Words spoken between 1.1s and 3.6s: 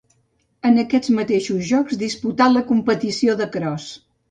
mateixos Jocs disputà la competició de